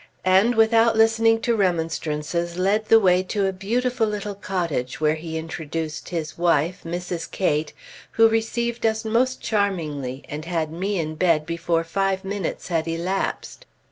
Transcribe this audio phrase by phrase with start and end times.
[0.25, 5.37] And, without listening to remonstrances, led the way to a beautiful little cottage, where he
[5.37, 7.29] introduced his wife, Mrs.
[7.29, 7.71] Cate,
[8.13, 13.67] who received us most charmingly, and had me in bed before five minutes had elapsed.